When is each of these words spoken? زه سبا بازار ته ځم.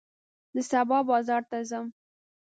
زه 0.53 0.61
سبا 0.71 0.97
بازار 1.09 1.41
ته 1.49 1.57
ځم. 1.69 1.85